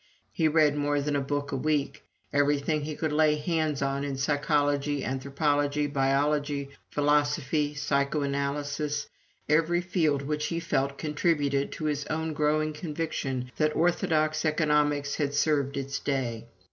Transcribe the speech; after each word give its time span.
He 0.31 0.47
read 0.47 0.75
more 0.75 0.99
than 0.99 1.15
a 1.15 1.21
book 1.21 1.51
a 1.51 1.55
week: 1.55 2.03
everything 2.33 2.81
he 2.81 2.95
could 2.95 3.13
lay 3.13 3.35
hands 3.35 3.83
on 3.83 4.03
in 4.03 4.17
psychology, 4.17 5.05
anthropology, 5.05 5.85
biology, 5.85 6.69
philosophy, 6.89 7.75
psycho 7.75 8.23
analysis 8.23 9.05
every 9.47 9.79
field 9.81 10.23
which 10.23 10.47
he 10.47 10.59
felt 10.59 10.97
contributed 10.97 11.71
to 11.73 11.85
his 11.85 12.05
own 12.07 12.33
growing 12.33 12.73
conviction 12.73 13.51
that 13.57 13.75
orthodox 13.75 14.43
economics 14.43 15.13
had 15.17 15.35
served 15.35 15.77
its 15.77 15.99
day. 15.99 16.47